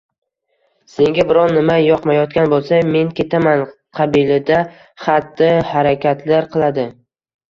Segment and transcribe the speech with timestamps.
[0.91, 3.61] Senga biron nima yoqmayotgan bo‘lsa, men ketaman!”–
[3.99, 4.61] qabilida
[5.05, 6.87] xatti-harakatlar qiladi.